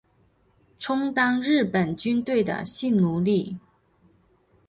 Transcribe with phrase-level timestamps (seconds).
[0.79, 3.55] 充当日本军队的性奴隶